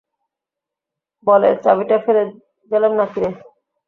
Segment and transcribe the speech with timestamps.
[1.27, 2.23] বলে, চাবিটা ফেলে
[2.71, 3.29] গেলাম নাকি রে?